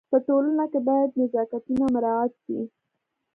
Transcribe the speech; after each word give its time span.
په 0.13 0.17
ټولنه 0.27 0.63
کي 0.71 0.79
باید 0.87 1.17
نزاکتونه 1.19 1.85
مراعت 1.95 2.31
سي. 2.43 2.59